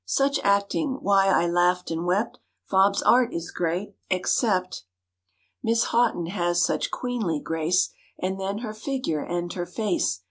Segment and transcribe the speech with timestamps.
[0.03, 0.97] "Such acting!
[0.99, 2.39] Why, I laughed and wept!
[2.67, 4.85] Fobb's art is great except."
[5.61, 7.91] "Miss Hautton has such queenly grace.
[8.17, 10.19] And then her figure and her face!